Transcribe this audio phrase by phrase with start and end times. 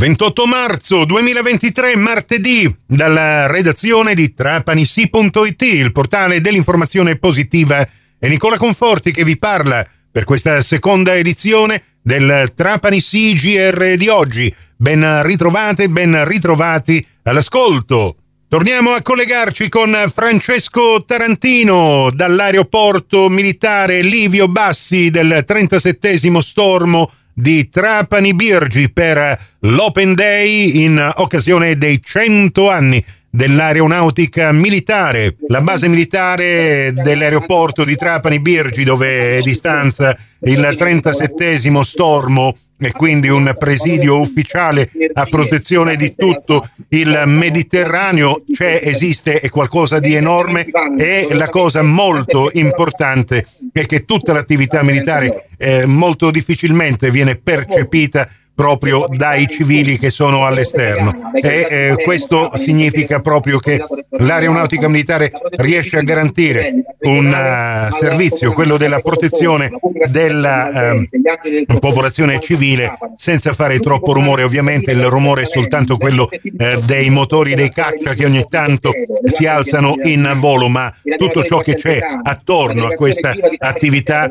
[0.00, 7.86] 28 marzo 2023, martedì, dalla redazione di trapanisi.it, il portale dell'informazione positiva.
[8.18, 14.54] È Nicola Conforti che vi parla per questa seconda edizione del Trapani CGR di oggi.
[14.74, 18.16] Ben ritrovate, ben ritrovati all'ascolto.
[18.48, 28.34] Torniamo a collegarci con Francesco Tarantino dall'aeroporto militare Livio Bassi del 37 Stormo di Trapani
[28.34, 37.84] Birgi per l'Open Day in occasione dei 100 anni dell'aeronautica militare, la base militare dell'aeroporto
[37.84, 45.26] di Trapani Birgi dove è distanza il 37 stormo e quindi un presidio ufficiale a
[45.26, 48.42] protezione di tutto il Mediterraneo.
[48.50, 50.66] C'è, esiste, è qualcosa di enorme
[50.96, 58.28] e la cosa molto importante è che tutta l'attività militare eh, molto difficilmente viene percepita
[58.60, 61.32] proprio dai civili che sono all'esterno.
[61.32, 63.82] e eh, questo significa proprio che
[64.18, 69.70] l'aeronautica militare riesce a garantire un uh, servizio, quello della protezione
[70.10, 76.80] della uh, popolazione civile senza fare troppo rumore, ovviamente il rumore è soltanto quello uh,
[76.84, 78.92] dei motori dei caccia che ogni tanto
[79.24, 84.30] si alzano in volo, ma tutto ciò che c'è attorno a questa attività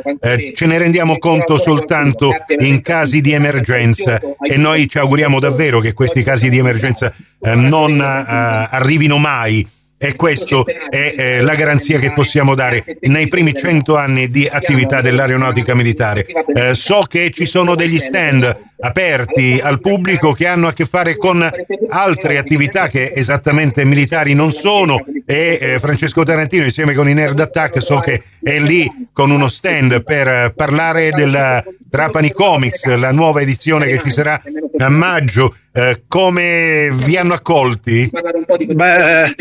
[0.54, 5.94] ce ne rendiamo conto soltanto in casi di emergenza e noi ci auguriamo davvero che
[5.94, 9.67] questi casi di emergenza eh, non eh, arrivino mai
[10.02, 15.02] e questa è eh, la garanzia che possiamo dare nei primi cento anni di attività
[15.02, 16.25] dell'aeronautica militare.
[16.25, 21.17] Eh, so che ci sono degli stand aperti al pubblico che hanno a che fare
[21.17, 21.45] con
[21.89, 27.38] altre attività che esattamente militari non sono e eh, Francesco Tarantino insieme con i Nerd
[27.42, 33.42] Attack so che è lì con uno stand per parlare della Trapani Comics, la nuova
[33.42, 34.39] edizione che ci sarà
[34.77, 35.55] a maggio.
[35.80, 38.10] Eh, come vi hanno accolti?
[38.12, 39.34] Beh,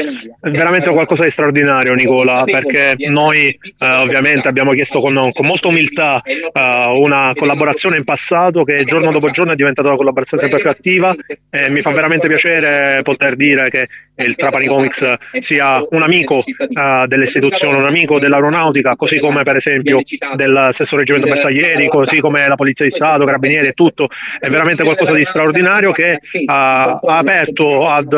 [0.43, 6.23] veramente qualcosa di straordinario, Nicola, perché noi eh, ovviamente abbiamo chiesto con, con molta umiltà
[6.23, 10.71] eh, una collaborazione in passato che giorno dopo giorno è diventata una collaborazione sempre più
[10.71, 11.13] attiva
[11.51, 13.89] e mi fa veramente piacere poter dire che
[14.19, 20.03] il Trapani Comics sia un amico uh, dell'istituzione, un amico dell'aeronautica, così come per esempio
[20.35, 24.09] del stesso reggimento bersaglieri, così come la Polizia di Stato, Carabinieri e tutto.
[24.39, 28.13] È veramente qualcosa di straordinario che uh, ha aperto ad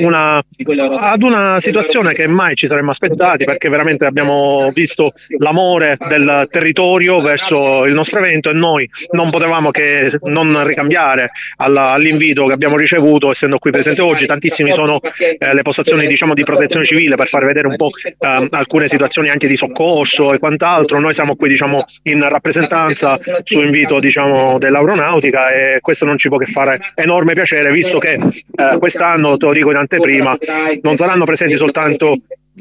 [0.00, 0.42] una,
[0.98, 7.20] ad una situazione che mai ci saremmo aspettati perché veramente abbiamo visto l'amore del territorio
[7.20, 12.76] verso il nostro evento e noi non potevamo che non ricambiare alla, all'invito che abbiamo
[12.76, 14.26] ricevuto essendo qui presente oggi.
[14.26, 15.00] Tantissimi sono
[15.38, 19.30] eh, le postazioni diciamo, di protezione civile per far vedere un po' eh, alcune situazioni
[19.30, 21.00] anche di soccorso e quant'altro.
[21.00, 26.38] Noi siamo qui diciamo, in rappresentanza su invito diciamo, dell'aeronautica e questo non ci può
[26.38, 30.36] che fare enorme piacere visto che eh, quest'anno, te lo dico in anteprima,
[30.82, 32.14] non saranno presenti soltanto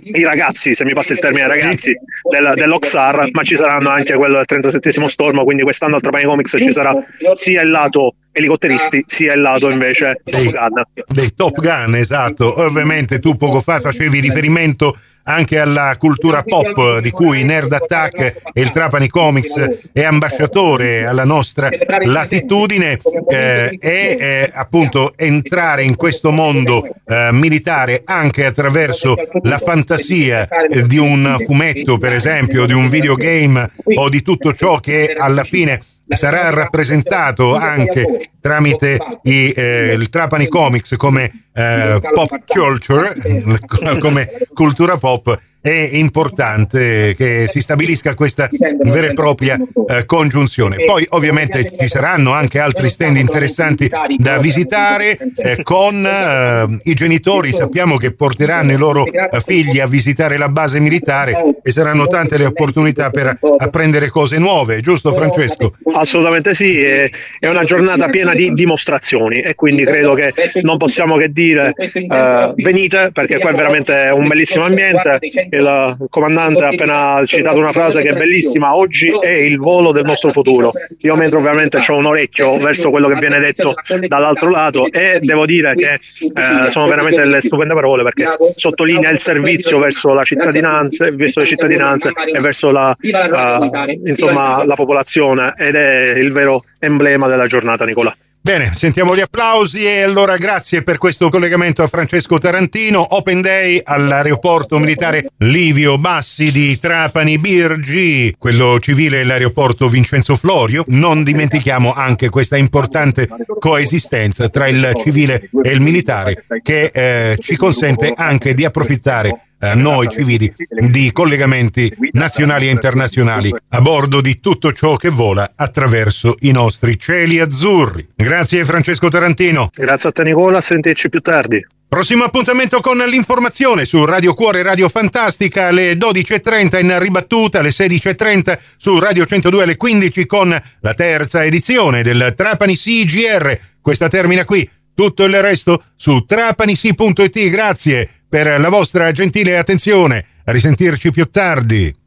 [0.04, 1.94] i ragazzi, se mi passa il termine ragazzi,
[2.30, 6.58] del, dell'Oxar, ma ci saranno anche quello del 37 stormo, quindi quest'anno al Trapani Comics
[6.60, 6.94] ci sarà
[7.34, 10.84] sia il lato elicotteristi sia il lato invece dei Top Gun.
[11.08, 12.62] Dei Top Gun, esatto.
[12.62, 14.98] Ovviamente tu poco fa facevi riferimento
[15.28, 21.24] anche alla cultura pop di cui Nerd Attack e il Trapani Comics è ambasciatore alla
[21.24, 21.70] nostra
[22.04, 23.00] latitudine
[23.30, 30.48] eh, e eh, appunto entrare in questo mondo eh, militare anche attraverso la fantasia
[30.86, 35.82] di un fumetto per esempio, di un videogame o di tutto ciò che alla fine
[36.08, 43.16] sarà rappresentato anche tramite i, eh, il Trapani Comics come eh, pop culture,
[44.00, 48.48] come cultura pop è importante che si stabilisca questa
[48.84, 50.84] vera e propria eh, congiunzione.
[50.86, 57.52] Poi ovviamente ci saranno anche altri stand interessanti da visitare eh, con eh, i genitori,
[57.52, 61.34] sappiamo che porteranno i loro eh, figli a visitare la base militare
[61.64, 65.74] e saranno tante le opportunità per apprendere cose nuove, giusto Francesco?
[65.94, 67.10] Assolutamente sì, è,
[67.40, 70.32] è una giornata piena di dimostrazioni e quindi credo che
[70.62, 75.18] non possiamo che dire eh, venite perché qua è veramente un bellissimo ambiente
[75.56, 80.06] il comandante ha appena citato una frase che è bellissima, oggi è il volo del
[80.06, 80.72] nostro futuro.
[81.00, 83.74] Io mentre ovviamente ho un orecchio verso quello che viene detto
[84.08, 89.20] dall'altro lato e devo dire che eh, sono veramente delle stupende parole perché sottolinea il
[89.20, 95.76] servizio verso la cittadinanza, verso le cittadinanze e verso la, uh, insomma, la popolazione ed
[95.76, 98.16] è il vero emblema della giornata Nicola.
[98.46, 103.16] Bene, sentiamo gli applausi e allora grazie per questo collegamento a Francesco Tarantino.
[103.16, 110.84] Open Day all'aeroporto militare Livio Bassi di Trapani Birgi, quello civile l'aeroporto Vincenzo Florio.
[110.90, 113.28] Non dimentichiamo anche questa importante
[113.58, 119.76] coesistenza tra il civile e il militare che eh, ci consente anche di approfittare eh,
[119.76, 126.36] noi civili di collegamenti nazionali e internazionali a bordo di tutto ciò che vola attraverso
[126.42, 128.08] i nostri cieli azzurri.
[128.16, 129.70] Grazie Francesco Tarantino.
[129.74, 131.66] Grazie a te Nicola, sentirci più tardi.
[131.88, 138.58] Prossimo appuntamento con l'informazione su Radio Cuore Radio Fantastica alle 12.30 in ribattuta, alle 16.30
[138.76, 143.58] su Radio 102 alle 15 con la terza edizione del Trapani CGR.
[143.82, 144.70] Questa termina qui.
[144.94, 147.50] Tutto il resto su trapanisi.it.
[147.50, 150.26] Grazie per la vostra gentile attenzione.
[150.44, 152.05] A risentirci più tardi.